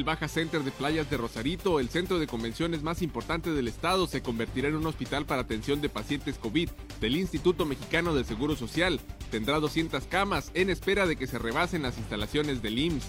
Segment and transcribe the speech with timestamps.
[0.00, 4.06] El Baja Center de Playas de Rosarito, el centro de convenciones más importante del estado,
[4.06, 6.70] se convertirá en un hospital para atención de pacientes COVID
[7.02, 8.98] del Instituto Mexicano del Seguro Social.
[9.30, 13.04] Tendrá 200 camas en espera de que se rebasen las instalaciones del IMSS.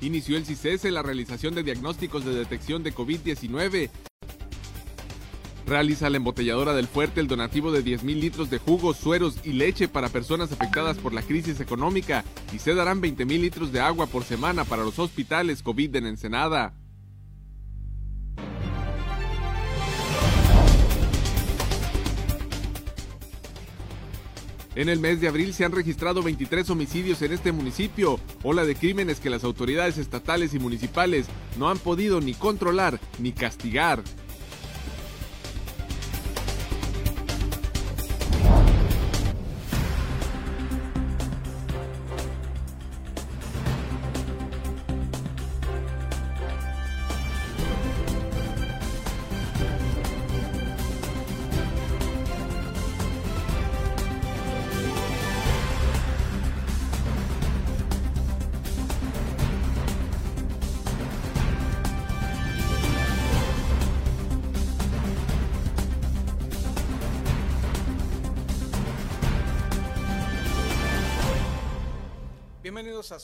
[0.00, 3.90] Inició el CICESE la realización de diagnósticos de detección de COVID-19
[5.70, 9.86] Realiza la embotelladora del Fuerte el donativo de 10.000 litros de jugos, sueros y leche
[9.86, 14.24] para personas afectadas por la crisis económica y se darán 20.000 litros de agua por
[14.24, 16.74] semana para los hospitales COVID en Ensenada.
[24.74, 28.74] En el mes de abril se han registrado 23 homicidios en este municipio, ola de
[28.74, 31.26] crímenes que las autoridades estatales y municipales
[31.60, 34.02] no han podido ni controlar ni castigar.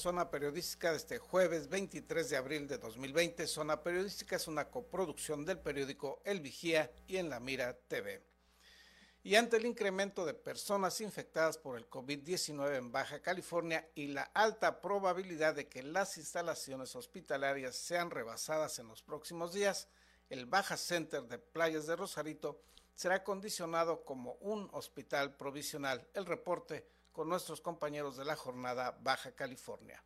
[0.06, 3.44] Zona Periodística de este jueves 23 de abril de 2020.
[3.48, 8.22] Zona Periodística es una coproducción del periódico El Vigía y en La Mira TV.
[9.24, 14.22] Y ante el incremento de personas infectadas por el COVID-19 en Baja California y la
[14.32, 19.88] alta probabilidad de que las instalaciones hospitalarias sean rebasadas en los próximos días,
[20.30, 22.62] el Baja Center de Playas de Rosarito
[22.94, 26.06] será condicionado como un hospital provisional.
[26.14, 26.86] El reporte
[27.16, 30.04] con nuestros compañeros de la jornada Baja California.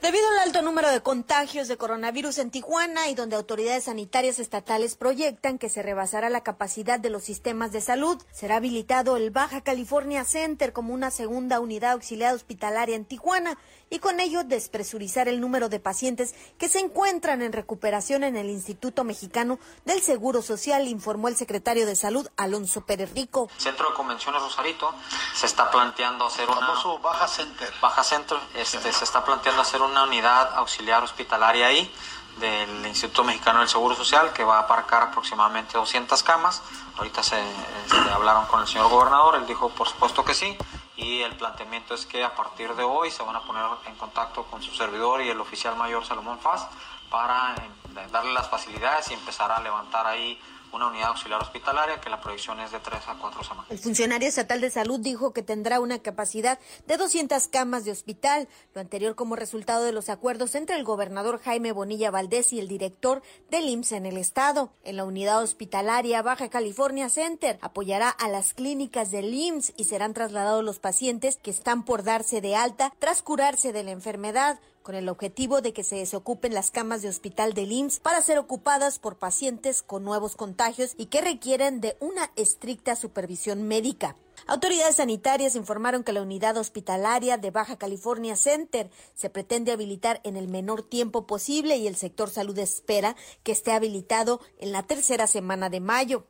[0.00, 4.94] Debido al alto número de contagios de coronavirus en Tijuana y donde autoridades sanitarias estatales
[4.94, 9.62] proyectan que se rebasará la capacidad de los sistemas de salud, será habilitado el Baja
[9.62, 13.58] California Center como una segunda unidad auxiliar hospitalaria en Tijuana
[13.92, 18.48] y con ello despresurizar el número de pacientes que se encuentran en recuperación en el
[18.48, 23.50] Instituto Mexicano del Seguro Social, informó el secretario de Salud Alonso Pérez Rico.
[23.58, 24.94] Centro de Convenciones Rosarito
[25.34, 27.70] se está planteando hacer una Baja Center.
[27.82, 31.92] Baja Center, este, se está planteando hacer una unidad auxiliar hospitalaria ahí
[32.40, 36.62] del Instituto Mexicano del Seguro Social que va a aparcar aproximadamente 200 camas.
[36.96, 40.56] Ahorita se este, hablaron con el señor gobernador, él dijo por supuesto que sí
[40.96, 44.44] y el planteamiento es que a partir de hoy se van a poner en contacto
[44.44, 46.68] con su servidor y el oficial mayor Salomón Faz
[47.10, 50.40] para eh, darle las facilidades y empezar a levantar ahí
[50.72, 53.70] una unidad auxiliar hospitalaria que la proyección es de 3 a 4 semanas.
[53.70, 58.48] El funcionario estatal de salud dijo que tendrá una capacidad de 200 camas de hospital,
[58.74, 62.68] lo anterior como resultado de los acuerdos entre el gobernador Jaime Bonilla Valdés y el
[62.68, 64.72] director del IMSS en el estado.
[64.84, 70.14] En la unidad hospitalaria Baja California Center apoyará a las clínicas del IMSS y serán
[70.14, 74.94] trasladados los pacientes que están por darse de alta tras curarse de la enfermedad con
[74.94, 78.98] el objetivo de que se desocupen las camas de hospital del IMSS para ser ocupadas
[78.98, 84.16] por pacientes con nuevos contagios y que requieren de una estricta supervisión médica.
[84.46, 90.36] Autoridades sanitarias informaron que la unidad hospitalaria de Baja California Center se pretende habilitar en
[90.36, 95.26] el menor tiempo posible y el sector salud espera que esté habilitado en la tercera
[95.26, 96.26] semana de mayo.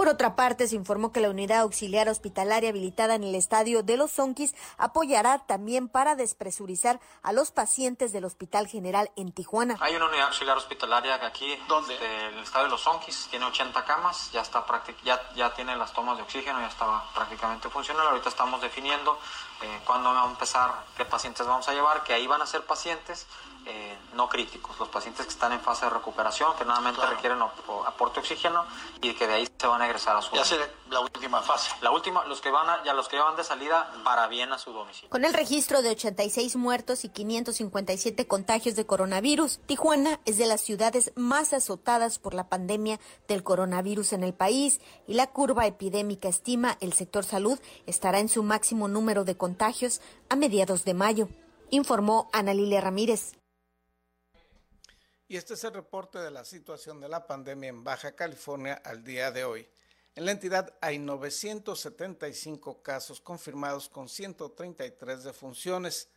[0.00, 3.98] Por otra parte, se informó que la unidad auxiliar hospitalaria habilitada en el estadio de
[3.98, 9.76] los Sonquis apoyará también para despresurizar a los pacientes del Hospital General en Tijuana.
[9.78, 11.92] Hay una unidad auxiliar hospitalaria aquí, ¿Dónde?
[11.92, 14.64] este, el estadio de los Sonquis, tiene 80 camas, ya está
[15.04, 18.06] ya, ya tiene las tomas de oxígeno, ya estaba prácticamente funcional.
[18.06, 19.18] Ahorita estamos definiendo
[19.60, 22.64] eh, cuándo vamos a empezar, qué pacientes vamos a llevar, que ahí van a ser
[22.64, 23.26] pacientes
[23.66, 27.14] eh, no críticos, los pacientes que están en fase de recuperación, que nuevamente Claro.
[27.14, 28.64] requieren aporte de oxígeno
[29.00, 31.70] y que de ahí se van a egresar a su Ya será la última fase.
[31.80, 34.52] La última, los que van a, ya los que ya van de salida para bien
[34.52, 35.10] a su domicilio.
[35.10, 40.60] Con el registro de 86 muertos y 557 contagios de coronavirus, Tijuana es de las
[40.60, 42.98] ciudades más azotadas por la pandemia
[43.28, 48.28] del coronavirus en el país y la curva epidémica estima el sector salud estará en
[48.28, 51.28] su máximo número de contagios a mediados de mayo,
[51.70, 53.39] informó Ana Lilia Ramírez.
[55.30, 59.04] Y este es el reporte de la situación de la pandemia en Baja California al
[59.04, 59.68] día de hoy.
[60.16, 66.08] En la entidad hay 975 casos confirmados con 133 defunciones.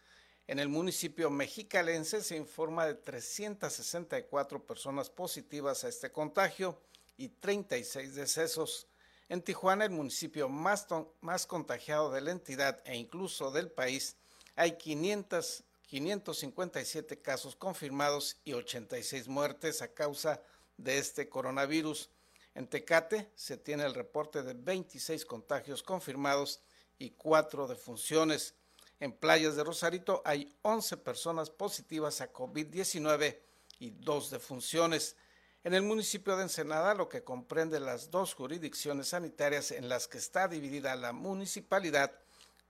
[0.47, 6.81] En el municipio mexicalense se informa de 364 personas positivas a este contagio
[7.15, 8.87] y 36 decesos.
[9.29, 10.87] En Tijuana, el municipio más,
[11.21, 14.17] más contagiado de la entidad e incluso del país,
[14.55, 20.41] hay 500, 557 casos confirmados y 86 muertes a causa
[20.75, 22.09] de este coronavirus.
[22.55, 26.61] En Tecate se tiene el reporte de 26 contagios confirmados
[26.97, 28.55] y 4 defunciones.
[28.99, 33.37] En playas de Rosarito hay 11 personas positivas a COVID-19
[33.77, 35.15] y 2 defunciones.
[35.63, 40.17] En el municipio de Ensenada, lo que comprende las dos jurisdicciones sanitarias en las que
[40.17, 42.19] está dividida la municipalidad,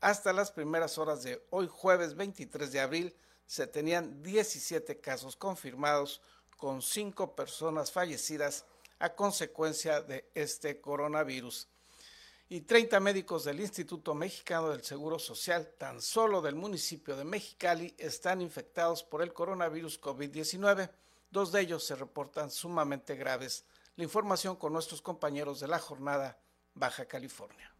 [0.03, 3.15] hasta las primeras horas de hoy jueves 23 de abril
[3.45, 6.21] se tenían 17 casos confirmados
[6.57, 8.65] con 5 personas fallecidas
[8.99, 11.69] a consecuencia de este coronavirus.
[12.49, 17.95] Y 30 médicos del Instituto Mexicano del Seguro Social, tan solo del municipio de Mexicali,
[17.97, 20.91] están infectados por el coronavirus COVID-19.
[21.31, 23.63] Dos de ellos se reportan sumamente graves.
[23.95, 26.37] La información con nuestros compañeros de la jornada
[26.73, 27.72] Baja California.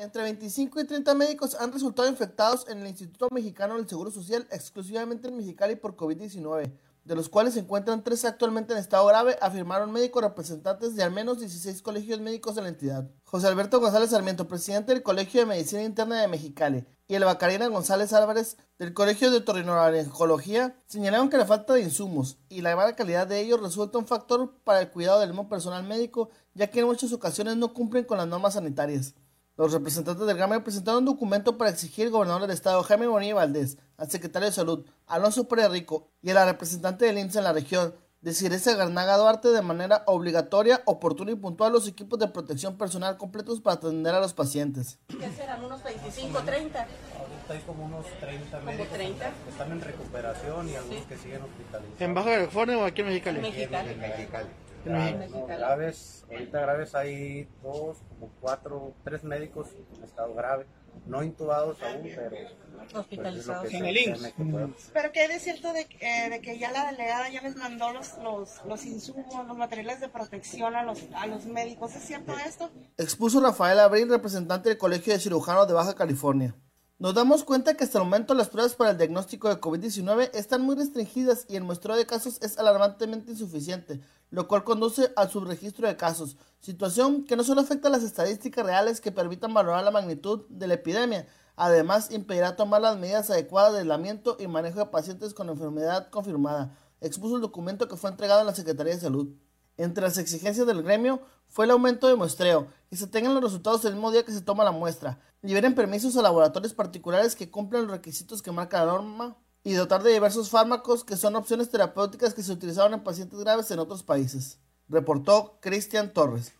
[0.00, 4.48] Entre 25 y 30 médicos han resultado infectados en el Instituto Mexicano del Seguro Social,
[4.50, 6.72] exclusivamente en Mexicali por COVID-19
[7.04, 11.10] de los cuales se encuentran tres actualmente en estado grave, afirmaron médicos representantes de al
[11.10, 13.10] menos 16 colegios médicos de la entidad.
[13.24, 17.66] José Alberto González Sarmiento, presidente del Colegio de Medicina Interna de Mexicali, y el Bacarina
[17.68, 22.94] González Álvarez, del Colegio de Otorrinolaringología, señalaron que la falta de insumos y la mala
[22.94, 26.80] calidad de ellos resulta un factor para el cuidado del mismo personal médico, ya que
[26.80, 29.14] en muchas ocasiones no cumplen con las normas sanitarias.
[29.60, 33.34] Los representantes del GAME presentaron un documento para exigir al gobernador del estado, Jaime Bonilla
[33.34, 37.44] Valdés, al secretario de Salud, Alonso Pérez Rico, y a la representante del INSS en
[37.44, 42.78] la región, ese Garnaga Duarte de manera obligatoria, oportuna y puntual los equipos de protección
[42.78, 44.98] personal completos para atender a los pacientes.
[45.08, 45.62] ¿Qué serán?
[45.62, 46.78] ¿Unos 25, 30?
[46.80, 49.30] Ahorita hay como unos 30 médicos 30?
[49.44, 52.00] que están en recuperación y algunos que siguen hospitalizados.
[52.00, 53.40] ¿En Baja California o aquí en Mexicali?
[53.42, 53.90] Mexicali.
[53.90, 54.48] En Mexicali
[54.84, 60.66] graves, ahorita graves hay dos, como cuatro, tres médicos en estado grave,
[61.06, 63.72] no intubados aún, pero pues, hospitalizados.
[63.72, 64.90] en el IMSS.
[64.92, 68.18] Pero qué es cierto de, eh, de, que ya la delegada ya les mandó los,
[68.18, 72.70] los, los, insumos, los materiales de protección a los, a los médicos, ¿es cierto esto?
[72.96, 76.54] Expuso Rafael Abril, representante del Colegio de Cirujanos de Baja California.
[77.00, 80.60] Nos damos cuenta que hasta el momento las pruebas para el diagnóstico de COVID-19 están
[80.60, 84.00] muy restringidas y el muestreo de casos es alarmantemente insuficiente,
[84.30, 88.64] lo cual conduce al subregistro de casos, situación que no solo afecta a las estadísticas
[88.64, 93.72] reales que permitan valorar la magnitud de la epidemia, además impedirá tomar las medidas adecuadas
[93.72, 98.40] de aislamiento y manejo de pacientes con enfermedad confirmada, expuso el documento que fue entregado
[98.40, 99.28] a la Secretaría de Salud.
[99.76, 103.84] Entre las exigencias del gremio fue el aumento de muestreo, que se tengan los resultados
[103.84, 107.82] el mismo día que se toma la muestra, liberen permisos a laboratorios particulares que cumplan
[107.82, 112.34] los requisitos que marca la norma y dotar de diversos fármacos que son opciones terapéuticas
[112.34, 114.58] que se utilizaron en pacientes graves en otros países.
[114.88, 116.52] Reportó Cristian Torres.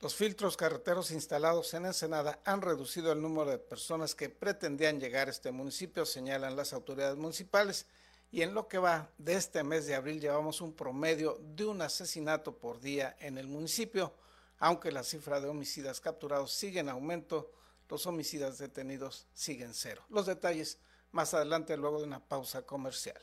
[0.00, 5.28] Los filtros carreteros instalados en Ensenada han reducido el número de personas que pretendían llegar
[5.28, 7.86] a este municipio, señalan las autoridades municipales
[8.30, 11.80] y en lo que va de este mes de abril llevamos un promedio de un
[11.80, 14.12] asesinato por día en el municipio,
[14.58, 17.50] aunque la cifra de homicidas capturados sigue en aumento,
[17.88, 20.02] los homicidas detenidos siguen cero.
[20.10, 20.78] Los detalles
[21.12, 23.20] más adelante luego de una pausa comercial.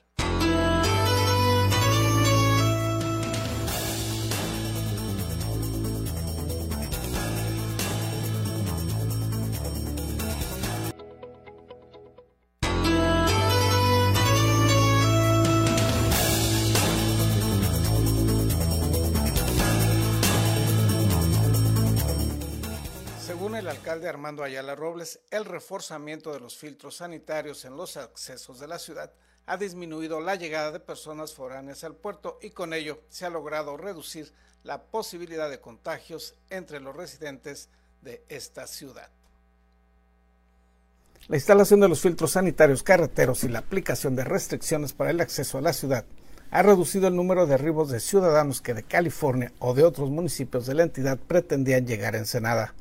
[24.04, 28.78] Alcalde Armando Ayala Robles, el reforzamiento de los filtros sanitarios en los accesos de la
[28.78, 29.12] ciudad
[29.46, 33.78] ha disminuido la llegada de personas foráneas al puerto y con ello se ha logrado
[33.78, 34.32] reducir
[34.64, 37.70] la posibilidad de contagios entre los residentes
[38.02, 39.10] de esta ciudad.
[41.28, 45.58] La instalación de los filtros sanitarios carreteros y la aplicación de restricciones para el acceso
[45.58, 46.06] a la ciudad
[46.52, 50.66] ha reducido el número de arribos de ciudadanos que de California o de otros municipios
[50.66, 52.74] de la entidad pretendían llegar a Ensenada.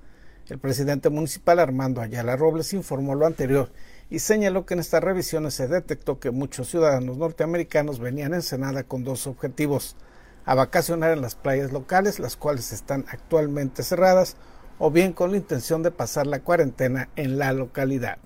[0.49, 3.70] El presidente municipal Armando Ayala Robles informó lo anterior
[4.11, 8.82] y señaló que en estas revisiones se detectó que muchos ciudadanos norteamericanos venían a Ensenada
[8.82, 9.96] con dos objetivos,
[10.44, 14.37] a vacacionar en las playas locales, las cuales están actualmente cerradas,
[14.78, 18.18] o bien con la intención de pasar la cuarentena en la localidad.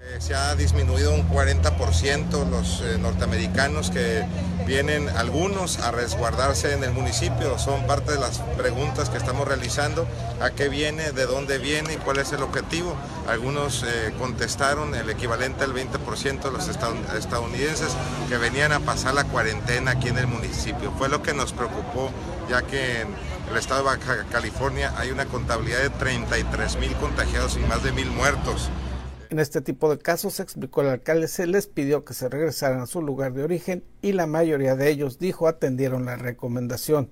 [0.00, 4.24] Eh, se ha disminuido un 40% los eh, norteamericanos que
[4.64, 7.58] vienen algunos a resguardarse en el municipio.
[7.58, 10.06] Son parte de las preguntas que estamos realizando.
[10.40, 11.10] ¿A qué viene?
[11.10, 11.94] ¿De dónde viene?
[11.94, 12.94] ¿Y cuál es el objetivo?
[13.26, 17.88] Algunos eh, contestaron el equivalente al 20% de los estadounidenses
[18.28, 20.92] que venían a pasar la cuarentena aquí en el municipio.
[20.96, 22.12] Fue lo que nos preocupó
[22.48, 23.02] ya que
[23.50, 27.90] el estado de Baja California hay una contabilidad de 33 mil contagiados y más de
[27.90, 28.70] mil muertos.
[29.30, 32.86] En este tipo de casos, explicó el alcalde, se les pidió que se regresaran a
[32.86, 37.10] su lugar de origen y la mayoría de ellos, dijo, atendieron la recomendación.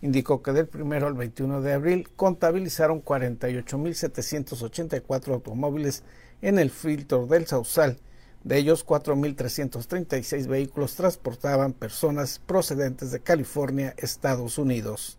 [0.00, 6.04] Indicó que del 1 al 21 de abril contabilizaron 48.784 automóviles
[6.40, 7.98] en el filtro del Sausal.
[8.44, 15.18] De ellos, 4.336 vehículos transportaban personas procedentes de California, Estados Unidos.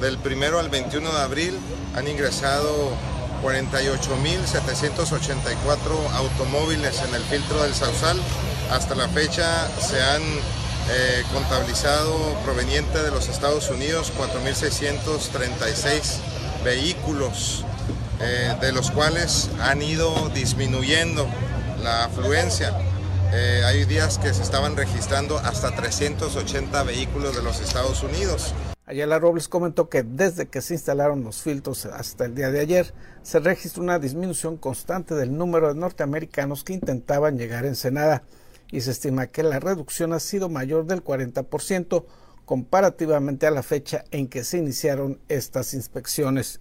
[0.00, 1.58] Del 1 al 21 de abril
[1.96, 2.92] han ingresado
[3.42, 8.20] 48.784 automóviles en el filtro del Sausal.
[8.70, 16.18] Hasta la fecha se han eh, contabilizado proveniente de los Estados Unidos 4.636
[16.64, 17.64] vehículos,
[18.20, 21.26] eh, de los cuales han ido disminuyendo
[21.82, 22.76] la afluencia.
[23.32, 28.52] Eh, hay días que se estaban registrando hasta 380 vehículos de los Estados Unidos.
[28.90, 32.92] Ayala Robles comentó que desde que se instalaron los filtros hasta el día de ayer,
[33.22, 38.24] se registró una disminución constante del número de norteamericanos que intentaban llegar a Ensenada
[38.68, 42.04] y se estima que la reducción ha sido mayor del 40%
[42.44, 46.58] comparativamente a la fecha en que se iniciaron estas inspecciones.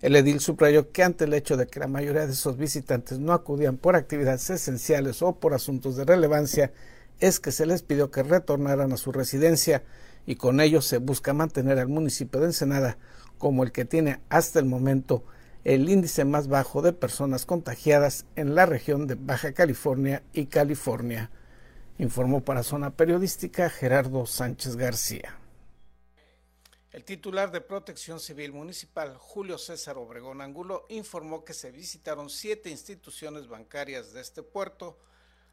[0.00, 3.32] El edil subrayó que ante el hecho de que la mayoría de esos visitantes no
[3.32, 6.72] acudían por actividades esenciales o por asuntos de relevancia,
[7.18, 9.82] es que se les pidió que retornaran a su residencia
[10.26, 12.98] y con ello se busca mantener al municipio de Ensenada
[13.38, 15.24] como el que tiene hasta el momento
[15.64, 21.30] el índice más bajo de personas contagiadas en la región de Baja California y California.
[21.98, 25.38] Informó para Zona Periodística Gerardo Sánchez García.
[26.90, 32.70] El titular de Protección Civil Municipal, Julio César Obregón Angulo, informó que se visitaron siete
[32.70, 34.98] instituciones bancarias de este puerto,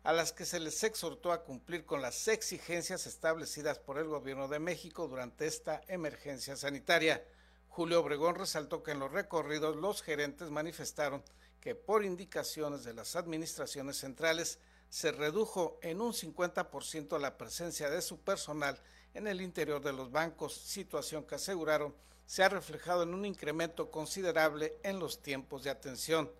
[0.03, 4.47] a las que se les exhortó a cumplir con las exigencias establecidas por el Gobierno
[4.47, 7.23] de México durante esta emergencia sanitaria.
[7.67, 11.23] Julio Obregón resaltó que en los recorridos los gerentes manifestaron
[11.59, 14.57] que por indicaciones de las administraciones centrales
[14.89, 18.77] se redujo en un 50% la presencia de su personal
[19.13, 23.91] en el interior de los bancos, situación que aseguraron se ha reflejado en un incremento
[23.91, 26.31] considerable en los tiempos de atención.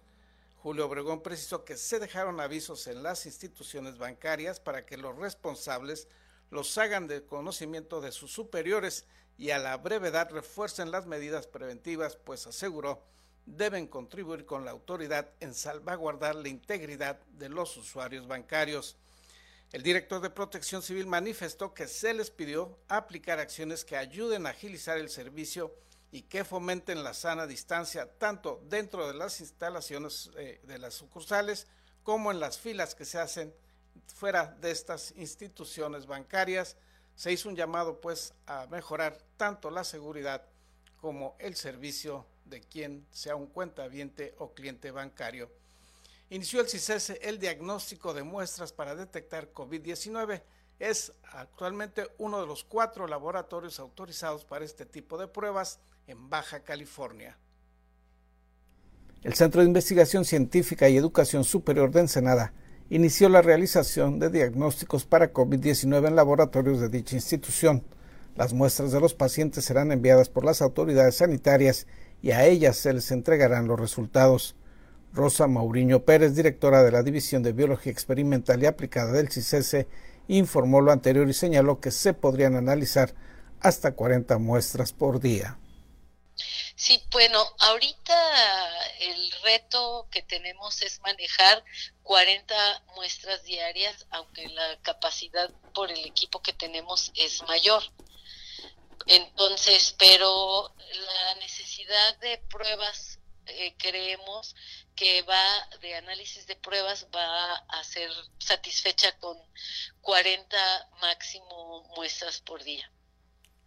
[0.62, 6.08] Julio Obregón precisó que se dejaron avisos en las instituciones bancarias para que los responsables
[6.52, 9.06] los hagan de conocimiento de sus superiores
[9.40, 13.02] y a la brevedad refuercen las medidas preventivas, pues aseguró
[13.48, 18.98] deben contribuir con la autoridad en salvaguardar la integridad de los usuarios bancarios.
[19.72, 24.52] El director de Protección Civil manifestó que se les pidió aplicar acciones que ayuden a
[24.52, 25.74] agilizar el servicio
[26.12, 31.68] y que fomenten la sana distancia tanto dentro de las instalaciones eh, de las sucursales
[32.04, 33.54] como en las filas que se hacen
[34.08, 36.76] fuera de estas instituciones bancarias.
[37.16, 40.44] Se hizo un llamado pues a mejorar tanto la seguridad
[41.00, 45.50] como el servicio de quien sea un cuentaviente o cliente bancario.
[46.30, 50.42] Inició el CICESE el diagnóstico de muestras para detectar COVID-19
[50.80, 55.80] es actualmente uno de los cuatro laboratorios autorizados para este tipo de pruebas
[56.12, 57.38] en Baja California.
[59.24, 62.54] El Centro de Investigación Científica y Educación Superior de Ensenada
[62.90, 67.84] inició la realización de diagnósticos para COVID-19 en laboratorios de dicha institución.
[68.36, 71.88] Las muestras de los pacientes serán enviadas por las autoridades sanitarias
[72.22, 74.56] y a ellas se les entregarán los resultados.
[75.14, 79.88] Rosa Mauriño Pérez, directora de la División de Biología Experimental y Aplicada del CICESE,
[80.28, 83.14] informó lo anterior y señaló que se podrían analizar
[83.62, 85.58] hasta 40 muestras por día.
[86.82, 91.64] Sí, bueno, ahorita el reto que tenemos es manejar
[92.02, 92.56] 40
[92.96, 97.84] muestras diarias, aunque la capacidad por el equipo que tenemos es mayor.
[99.06, 104.56] Entonces, pero la necesidad de pruebas eh, creemos
[104.96, 108.10] que va de análisis de pruebas va a ser
[108.40, 109.38] satisfecha con
[110.02, 112.92] 40 máximo muestras por día.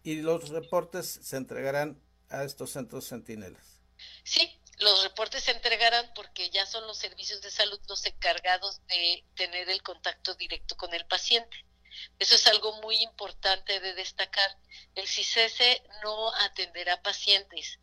[0.03, 3.81] ¿Y los reportes se entregarán a estos centros centinelas?
[4.23, 9.23] Sí, los reportes se entregarán porque ya son los servicios de salud los encargados de
[9.35, 11.65] tener el contacto directo con el paciente.
[12.19, 14.57] Eso es algo muy importante de destacar.
[14.95, 17.79] El CICESE no atenderá pacientes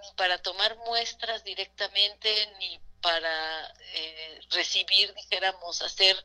[0.00, 6.16] ni para tomar muestras directamente, ni para eh, recibir, dijéramos, hacer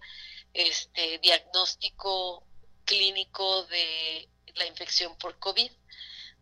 [0.54, 2.44] este diagnóstico
[2.86, 5.72] clínico de la infección por COVID.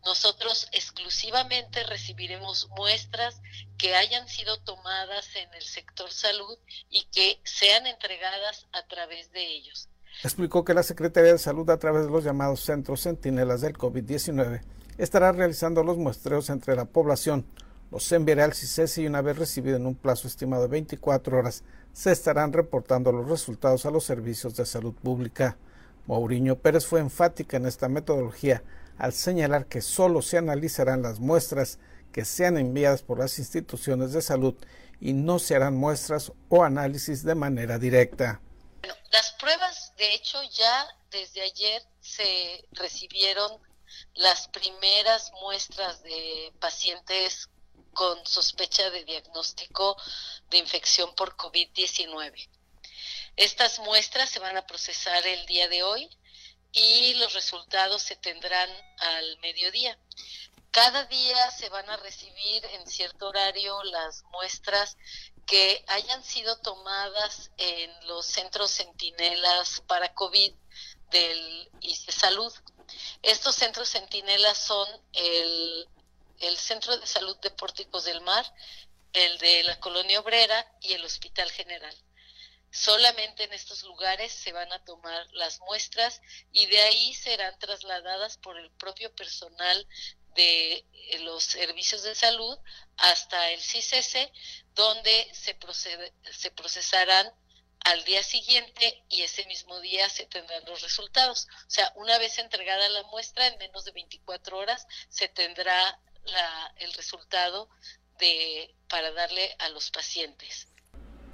[0.06, 3.42] Nosotros exclusivamente recibiremos muestras
[3.76, 6.56] que hayan sido tomadas en el sector salud
[6.88, 9.88] y que sean entregadas a través de ellos.
[10.22, 14.62] Explicó que la Secretaría de Salud, a través de los llamados centros centinelas del COVID-19,
[14.96, 17.44] estará realizando los muestreos entre la población.
[17.90, 21.64] Los enviará al CICESI y una vez recibido en un plazo estimado de 24 horas,
[21.92, 25.58] se estarán reportando los resultados a los servicios de salud pública.
[26.06, 28.62] Mauriño Pérez fue enfática en esta metodología
[28.98, 31.78] al señalar que solo se analizarán las muestras
[32.12, 34.54] que sean enviadas por las instituciones de salud
[35.00, 38.40] y no se harán muestras o análisis de manera directa.
[39.12, 43.60] las pruebas, de hecho, ya desde ayer se recibieron
[44.14, 47.48] las primeras muestras de pacientes
[47.92, 49.96] con sospecha de diagnóstico
[50.50, 52.48] de infección por COVID-19.
[53.36, 56.08] Estas muestras se van a procesar el día de hoy
[56.76, 59.98] y los resultados se tendrán al mediodía.
[60.70, 64.98] Cada día se van a recibir en cierto horario las muestras
[65.46, 70.52] que hayan sido tomadas en los centros centinelas para COVID
[71.10, 72.52] del ICE Salud.
[73.22, 75.88] Estos centros centinelas son el,
[76.40, 78.44] el Centro de Salud de Pórticos del Mar,
[79.14, 81.96] el de la Colonia Obrera y el Hospital General.
[82.76, 86.20] Solamente en estos lugares se van a tomar las muestras
[86.52, 89.88] y de ahí serán trasladadas por el propio personal
[90.34, 92.58] de eh, los servicios de salud
[92.98, 94.28] hasta el CICS,
[94.74, 97.32] donde se, procede, se procesarán
[97.80, 101.48] al día siguiente y ese mismo día se tendrán los resultados.
[101.66, 106.74] O sea, una vez entregada la muestra, en menos de 24 horas se tendrá la,
[106.76, 107.70] el resultado
[108.18, 110.68] de, para darle a los pacientes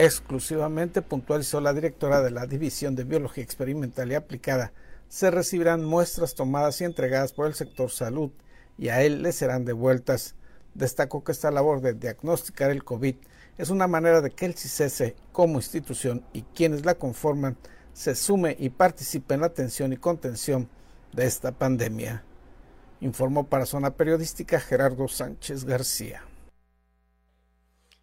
[0.04, 4.72] exclusivamente, puntualizó la directora de la División de Biología Experimental y Aplicada,
[5.08, 8.32] se recibirán muestras tomadas y entregadas por el sector salud
[8.76, 10.34] y a él le serán devueltas.
[10.74, 13.14] Destacó que esta labor de diagnosticar el COVID
[13.58, 17.56] es una manera de que el CICESE como institución y quienes la conforman
[17.92, 20.68] se sume y participe en la atención y contención
[21.12, 22.24] de esta pandemia.
[23.00, 26.24] Informó para Zona Periodística Gerardo Sánchez García.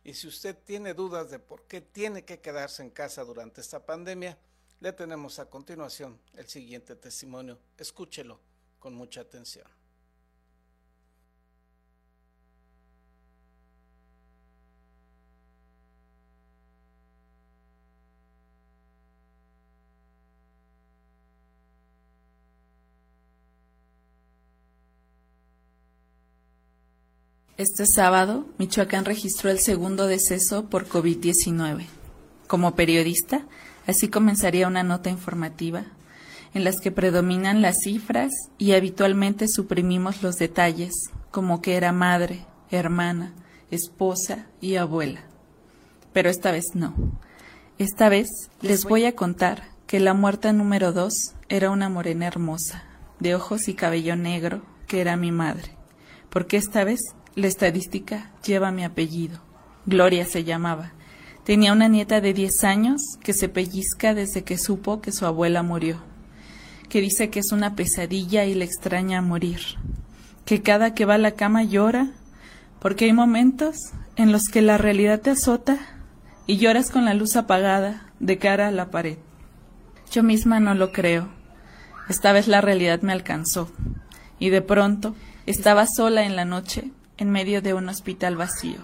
[0.10, 3.86] Y si usted tiene dudas de por qué tiene que quedarse en casa durante esta
[3.86, 4.40] pandemia,
[4.80, 7.60] le tenemos a continuación el siguiente testimonio.
[7.78, 8.40] Escúchelo
[8.80, 9.68] con mucha atención.
[27.60, 31.88] Este sábado, Michoacán registró el segundo deceso por COVID-19.
[32.48, 33.48] Como periodista,
[33.86, 35.84] así comenzaría una nota informativa
[36.54, 40.94] en las que predominan las cifras y habitualmente suprimimos los detalles,
[41.32, 43.34] como que era madre, hermana,
[43.72, 45.20] esposa y abuela.
[46.14, 46.96] Pero esta vez no.
[47.78, 48.30] Esta vez
[48.62, 52.86] les voy a contar que la muerta número dos era una morena hermosa,
[53.20, 55.76] de ojos y cabello negro, que era mi madre,
[56.30, 57.02] porque esta vez
[57.36, 59.40] la estadística lleva mi apellido.
[59.86, 60.92] Gloria se llamaba.
[61.44, 65.64] Tenía una nieta de 10 años que se pellizca desde que supo que su abuela
[65.64, 65.98] murió,
[66.90, 69.60] que dice que es una pesadilla y le extraña morir,
[70.46, 72.12] que cada que va a la cama llora,
[72.80, 73.78] porque hay momentos
[74.16, 75.80] en los que la realidad te azota
[76.46, 79.18] y lloras con la luz apagada de cara a la pared.
[80.12, 81.30] Yo misma no lo creo.
[82.10, 83.72] Esta vez la realidad me alcanzó
[84.40, 85.16] y de pronto
[85.46, 88.80] estaba sola en la noche en medio de un hospital vacío,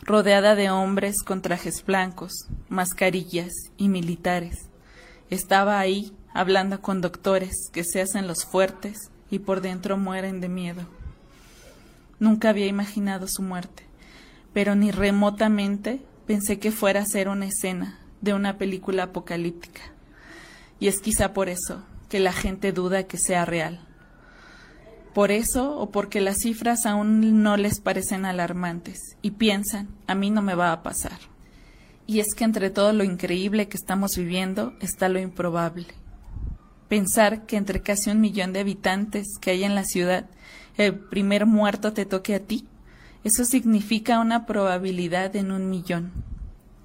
[0.00, 2.32] rodeada de hombres con trajes blancos,
[2.70, 4.70] mascarillas y militares.
[5.28, 10.48] Estaba ahí hablando con doctores que se hacen los fuertes y por dentro mueren de
[10.48, 10.88] miedo.
[12.18, 13.82] Nunca había imaginado su muerte,
[14.54, 19.82] pero ni remotamente pensé que fuera a ser una escena de una película apocalíptica.
[20.80, 23.85] Y es quizá por eso que la gente duda que sea real
[25.16, 30.28] por eso o porque las cifras aún no les parecen alarmantes y piensan, a mí
[30.28, 31.18] no me va a pasar.
[32.06, 35.86] Y es que entre todo lo increíble que estamos viviendo está lo improbable.
[36.90, 40.28] Pensar que entre casi un millón de habitantes que hay en la ciudad,
[40.76, 42.66] el primer muerto te toque a ti,
[43.24, 46.12] eso significa una probabilidad en un millón.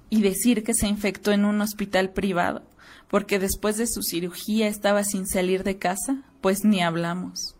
[0.08, 2.62] Y decir que se infectó en un hospital privado,
[3.10, 7.56] porque después de su cirugía estaba sin salir de casa, pues ni hablamos.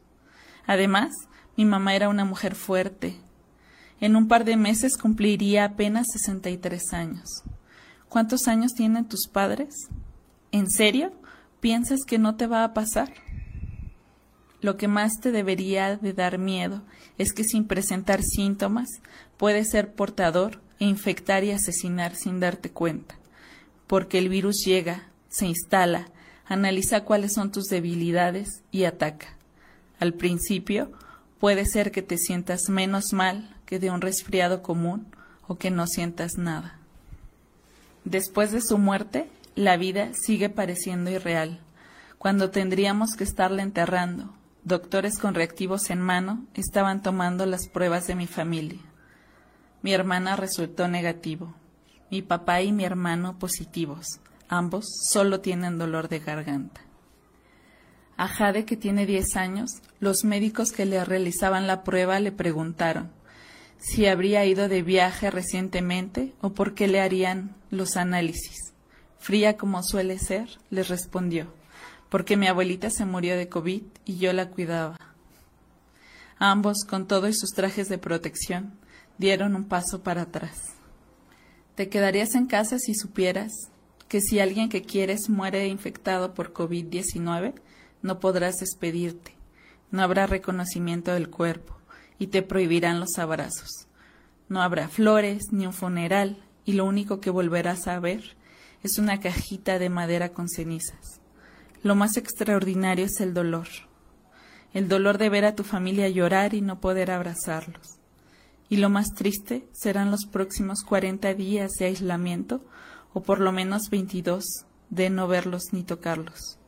[0.66, 1.12] Además,
[1.57, 3.16] mi mamá era una mujer fuerte.
[4.01, 7.42] En un par de meses cumpliría apenas 63 años.
[8.09, 9.88] ¿Cuántos años tienen tus padres?
[10.51, 11.12] ¿En serio?
[11.61, 13.12] ¿Piensas que no te va a pasar?
[14.61, 16.83] Lo que más te debería de dar miedo
[17.18, 18.88] es que sin presentar síntomas
[19.37, 23.16] puedes ser portador e infectar y asesinar sin darte cuenta,
[23.87, 26.11] porque el virus llega, se instala,
[26.46, 29.37] analiza cuáles son tus debilidades y ataca
[30.03, 30.91] al principio
[31.38, 35.07] puede ser que te sientas menos mal que de un resfriado común
[35.47, 36.77] o que no sientas nada.
[38.05, 41.61] Después de su muerte, la vida sigue pareciendo irreal.
[42.19, 44.35] Cuando tendríamos que estarla enterrando,
[44.65, 48.81] doctores con reactivos en mano estaban tomando las pruebas de mi familia.
[49.83, 51.55] Mi hermana resultó negativo,
[52.11, 54.21] mi papá y mi hermano positivos.
[54.49, 56.81] Ambos solo tienen dolor de garganta.
[58.16, 59.70] A Jade, que tiene 10 años,
[60.01, 63.11] los médicos que le realizaban la prueba le preguntaron
[63.83, 68.72] si habría ido de viaje recientemente o por qué le harían los análisis.
[69.18, 71.53] Fría como suele ser, les respondió,
[72.09, 74.96] porque mi abuelita se murió de COVID y yo la cuidaba.
[76.38, 78.72] Ambos, con todo y sus trajes de protección,
[79.18, 80.75] dieron un paso para atrás.
[81.75, 83.53] ¿Te quedarías en casa si supieras
[84.09, 87.55] que si alguien que quieres muere infectado por COVID-19?
[88.03, 89.35] No podrás despedirte,
[89.91, 91.77] no habrá reconocimiento del cuerpo
[92.19, 93.87] y te prohibirán los abrazos.
[94.49, 98.37] No habrá flores ni un funeral y lo único que volverás a ver
[98.83, 101.21] es una cajita de madera con cenizas.
[101.83, 103.69] Lo más extraordinario es el dolor,
[104.73, 107.99] el dolor de ver a tu familia llorar y no poder abrazarlos.
[108.69, 112.65] Y lo más triste serán los próximos cuarenta días de aislamiento
[113.12, 114.45] o por lo menos veintidós
[114.91, 116.59] de no verlos ni tocarlos.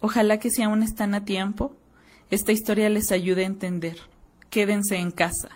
[0.00, 1.74] Ojalá que si aún están a tiempo,
[2.30, 3.98] esta historia les ayude a entender.
[4.50, 5.50] Quédense en casa.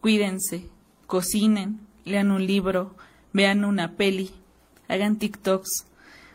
[0.00, 0.66] Cuídense,
[1.06, 2.94] cocinen, lean un libro,
[3.32, 4.30] vean una peli,
[4.88, 5.86] hagan TikToks,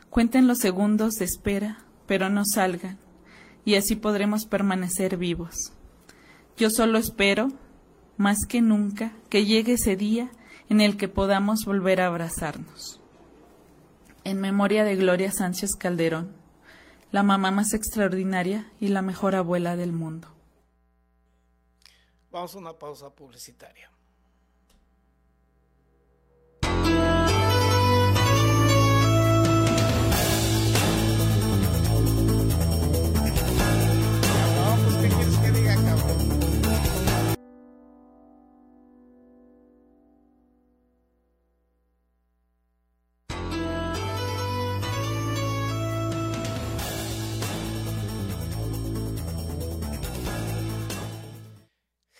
[0.09, 2.97] cuenten los segundos de espera, pero no salgan,
[3.65, 5.73] y así podremos permanecer vivos.
[6.57, 7.49] Yo solo espero,
[8.17, 10.29] más que nunca, que llegue ese día
[10.69, 13.01] en el que podamos volver a abrazarnos.
[14.23, 16.44] En memoria de Gloria Sánchez Calderón
[17.11, 20.27] la mamá más extraordinaria y la mejor abuela del mundo.
[22.31, 23.89] Vamos a una pausa publicitaria.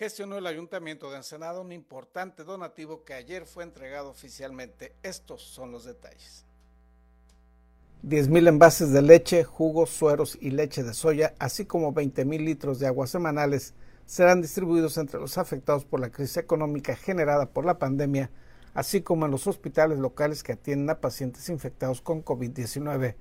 [0.06, 4.94] Gestionó el Ayuntamiento de Ensenada un importante donativo que ayer fue entregado oficialmente.
[5.02, 6.44] Estos son los detalles.
[8.04, 12.86] 10.000 envases de leche, jugos, sueros y leche de soya, así como 20.000 litros de
[12.86, 18.30] agua semanales, serán distribuidos entre los afectados por la crisis económica generada por la pandemia,
[18.74, 23.16] así como en los hospitales locales que atienden a pacientes infectados con COVID-19.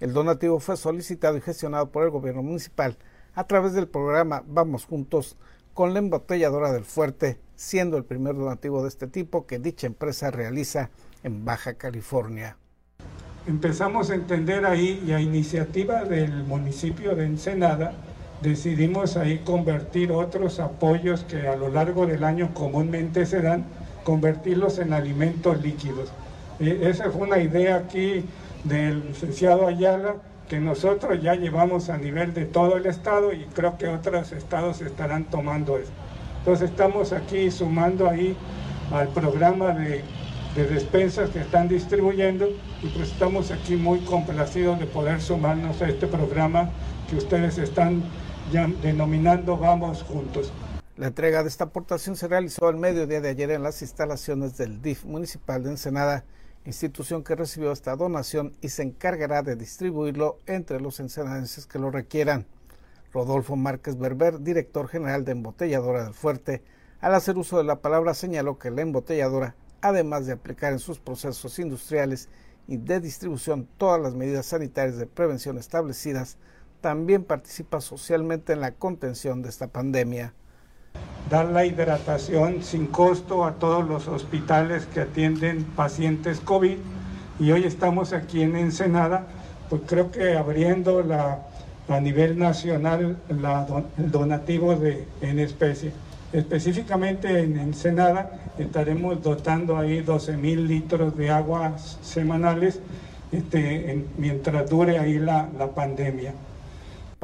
[0.00, 2.98] El donativo fue solicitado y gestionado por el gobierno municipal
[3.34, 5.36] a través del programa Vamos Juntos,
[5.74, 10.30] con la embotelladora del Fuerte, siendo el primer donativo de este tipo que dicha empresa
[10.30, 10.90] realiza
[11.24, 12.56] en Baja California.
[13.46, 17.92] Empezamos a entender ahí y a iniciativa del municipio de Ensenada,
[18.40, 23.66] decidimos ahí convertir otros apoyos que a lo largo del año comúnmente se dan,
[24.04, 26.10] convertirlos en alimentos líquidos.
[26.60, 28.24] E, esa fue una idea aquí
[28.62, 30.16] del licenciado Ayala,
[30.48, 34.80] que nosotros ya llevamos a nivel de todo el estado y creo que otros estados
[34.80, 35.92] estarán tomando eso.
[36.38, 38.36] Entonces estamos aquí sumando ahí
[38.92, 40.04] al programa de,
[40.54, 42.48] despensas que están distribuyendo
[42.82, 46.70] y pues estamos aquí muy complacidos de poder sumarnos a este programa
[47.08, 48.04] que ustedes están
[48.52, 50.52] ya denominando Vamos Juntos.
[50.96, 54.80] La entrega de esta aportación se realizó al mediodía de ayer en las instalaciones del
[54.80, 56.24] DIF municipal de Ensenada
[56.64, 61.90] institución que recibió esta donación y se encargará de distribuirlo entre los ensenadenses que lo
[61.90, 62.46] requieran.
[63.12, 66.62] Rodolfo Márquez Berber, director general de Embotelladora del Fuerte,
[67.00, 70.98] al hacer uso de la palabra señaló que la embotelladora, además de aplicar en sus
[70.98, 72.28] procesos industriales
[72.66, 76.38] y de distribución todas las medidas sanitarias de prevención establecidas,
[76.80, 80.32] también participa socialmente en la contención de esta pandemia
[81.30, 86.76] dar la hidratación sin costo a todos los hospitales que atienden pacientes COVID.
[87.40, 89.26] Y hoy estamos aquí en Ensenada,
[89.68, 91.40] pues creo que abriendo la,
[91.88, 95.92] a nivel nacional el donativo de, en especie.
[96.32, 102.80] Específicamente en Ensenada estaremos dotando ahí 12 mil litros de agua semanales
[103.32, 106.34] este, mientras dure ahí la, la pandemia.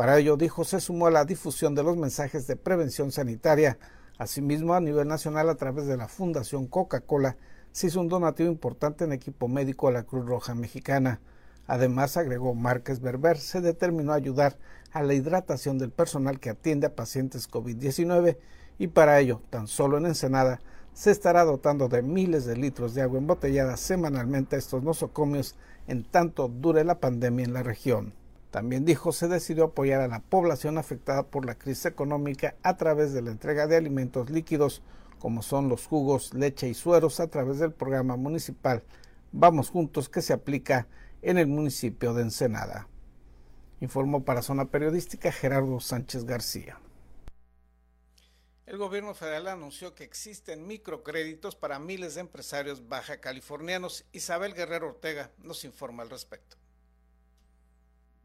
[0.01, 3.77] Para ello, dijo, se sumó a la difusión de los mensajes de prevención sanitaria.
[4.17, 7.37] Asimismo, a nivel nacional, a través de la Fundación Coca-Cola,
[7.71, 11.21] se hizo un donativo importante en equipo médico a la Cruz Roja Mexicana.
[11.67, 14.57] Además, agregó Márquez Berber, se determinó ayudar
[14.91, 18.39] a la hidratación del personal que atiende a pacientes COVID-19
[18.79, 20.63] y para ello, tan solo en Ensenada,
[20.95, 25.57] se estará dotando de miles de litros de agua embotellada semanalmente a estos nosocomios
[25.89, 28.15] en tanto dure la pandemia en la región.
[28.51, 33.13] También dijo se decidió apoyar a la población afectada por la crisis económica a través
[33.13, 34.83] de la entrega de alimentos líquidos
[35.21, 38.83] como son los jugos, leche y sueros a través del programa municipal
[39.33, 40.89] Vamos Juntos que se aplica
[41.23, 42.89] en el municipio de Ensenada.
[43.81, 46.81] Informó para Zona Periodística Gerardo Sánchez García.
[48.67, 54.05] El gobierno federal anunció que existen microcréditos para miles de empresarios baja californianos.
[54.13, 56.60] Isabel Guerrero Ortega nos informa al respecto.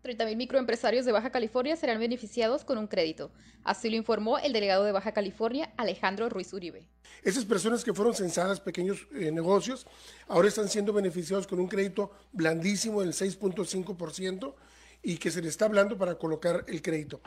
[0.06, 3.32] 30.000 microempresarios de Baja California serán beneficiados con un crédito.
[3.64, 6.86] Así lo informó el delegado de Baja California, Alejandro Ruiz Uribe.
[7.24, 9.88] Esas personas que fueron censadas, pequeños eh, negocios,
[10.28, 14.54] ahora están siendo beneficiados con un crédito blandísimo del 6.5%
[15.02, 17.22] y que se le está hablando para colocar el crédito.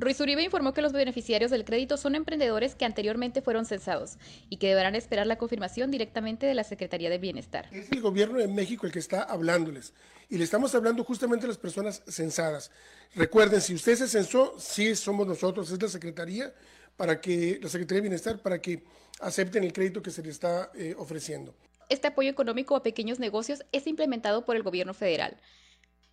[0.00, 4.16] Ruiz Uribe informó que los beneficiarios del crédito son emprendedores que anteriormente fueron censados
[4.48, 7.68] y que deberán esperar la confirmación directamente de la Secretaría de Bienestar.
[7.70, 9.92] Es el gobierno de México el que está hablándoles
[10.30, 12.70] y le estamos hablando justamente a las personas censadas.
[13.14, 16.54] Recuerden, si usted se censó, sí somos nosotros, es la Secretaría
[16.96, 18.82] para que la Secretaría de Bienestar para que
[19.20, 21.54] acepten el crédito que se les está eh, ofreciendo.
[21.90, 25.36] Este apoyo económico a pequeños negocios es implementado por el gobierno federal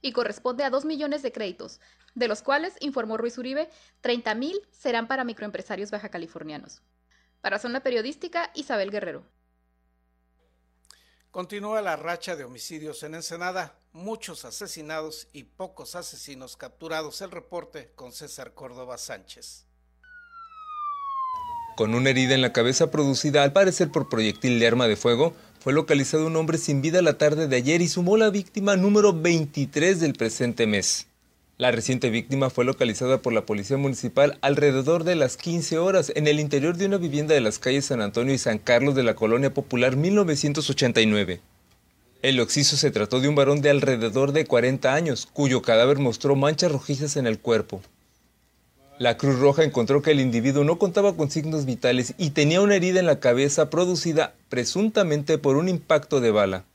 [0.02, 1.80] y corresponde a 2 millones de créditos,
[2.16, 3.70] de los cuales, informó Ruiz Uribe,
[4.02, 6.82] 30 mil serán para microempresarios baja californianos.
[7.42, 9.24] Para Zona Periodística, Isabel Guerrero.
[11.32, 17.22] Continúa la racha de homicidios en Ensenada, muchos asesinados y pocos asesinos capturados.
[17.22, 19.66] El reporte con César Córdoba Sánchez.
[21.76, 25.36] Con una herida en la cabeza producida al parecer por proyectil de arma de fuego,
[25.60, 29.14] fue localizado un hombre sin vida la tarde de ayer y sumó la víctima número
[29.14, 31.08] 23 del presente mes.
[31.58, 36.28] La reciente víctima fue localizada por la Policía Municipal alrededor de las 15 horas en
[36.28, 39.16] el interior de una vivienda de las calles San Antonio y San Carlos de la
[39.16, 41.42] Colonia Popular 1989.
[42.22, 46.36] El occiso se trató de un varón de alrededor de 40 años, cuyo cadáver mostró
[46.36, 47.82] manchas rojizas en el cuerpo.
[49.00, 52.76] La Cruz Roja encontró que el individuo no contaba con signos vitales y tenía una
[52.76, 56.66] herida en la cabeza producida presuntamente por un impacto de bala.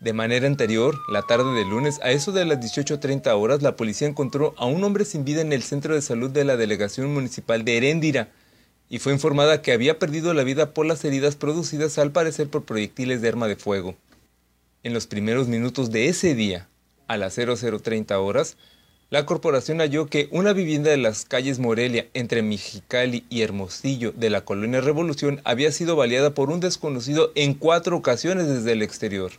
[0.00, 4.06] De manera anterior, la tarde del lunes, a eso de las 18.30 horas, la policía
[4.06, 7.64] encontró a un hombre sin vida en el centro de salud de la delegación municipal
[7.64, 8.28] de Heréndira
[8.88, 12.64] y fue informada que había perdido la vida por las heridas producidas al parecer por
[12.64, 13.96] proyectiles de arma de fuego.
[14.84, 16.68] En los primeros minutos de ese día,
[17.08, 18.56] a las 0030 horas,
[19.10, 24.28] la corporación halló que una vivienda de las calles Morelia entre Mexicali y Hermosillo de
[24.28, 29.32] la colonia Revolución había sido baleada por un desconocido en cuatro ocasiones desde el exterior.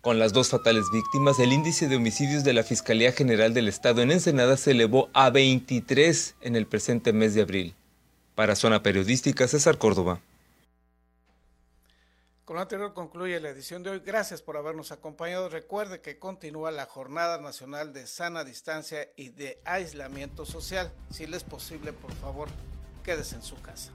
[0.00, 4.00] Con las dos fatales víctimas, el índice de homicidios de la Fiscalía General del Estado
[4.02, 7.74] en Ensenada se elevó a 23 en el presente mes de abril.
[8.36, 10.20] Para Zona Periodística, César Córdoba.
[12.44, 14.00] Con lo anterior concluye la edición de hoy.
[14.00, 15.48] Gracias por habernos acompañado.
[15.48, 20.92] Recuerde que continúa la Jornada Nacional de Sana Distancia y de Aislamiento Social.
[21.10, 22.48] Si le es posible, por favor,
[23.02, 23.92] quédese en su casa.